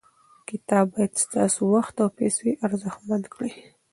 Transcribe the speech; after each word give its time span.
کتاب 0.49 0.85
باید 0.93 1.13
ستاسو 1.25 1.61
وخت 1.73 1.95
او 2.03 2.09
پیسې 2.19 2.49
ارزښتمن 2.65 3.21
کړي. 3.33 3.51